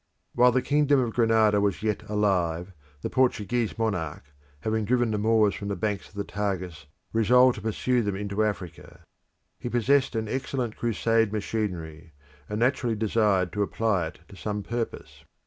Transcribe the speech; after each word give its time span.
While 0.33 0.51
the 0.51 0.63
kingdom 0.63 0.99
of 0.99 1.13
Granada 1.13 1.61
was 1.61 1.83
yet 1.83 2.01
alive, 2.09 2.73
the 3.03 3.09
Portuguese 3.11 3.77
monarch, 3.77 4.23
having 4.61 4.83
driven 4.83 5.11
the 5.11 5.19
Moors 5.19 5.53
from 5.53 5.67
the 5.67 5.75
banks 5.75 6.09
of 6.09 6.15
the 6.15 6.23
Tagus, 6.23 6.87
resolved 7.13 7.53
to 7.57 7.61
pursue 7.61 8.01
them 8.01 8.15
into 8.15 8.43
Africa. 8.43 9.03
He 9.59 9.69
possessed 9.69 10.15
an 10.15 10.27
excellent 10.27 10.75
crusade 10.75 11.31
machinery, 11.31 12.13
and 12.49 12.59
naturally 12.61 12.95
desired 12.95 13.53
to 13.53 13.61
apply 13.61 14.07
it 14.07 14.19
to 14.29 14.35
some 14.35 14.63
purpose. 14.63 15.23